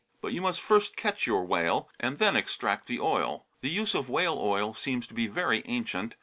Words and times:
But 0.19 0.33
you 0.33 0.41
must 0.41 0.61
first 0.61 0.97
catch 0.97 1.27
your 1.27 1.45
whale, 1.45 1.87
and 1.99 2.17
then 2.17 2.35
extract 2.35 2.87
the 2.87 2.99
oil. 2.99 3.45
The 3.61 3.69
use 3.69 3.93
of 3.93 4.09
whale 4.09 4.39
oil 4.41 4.73
seems 4.73 5.05
to 5.05 5.13
be 5.13 5.27
very 5.27 5.61
ancient. 5.67 6.15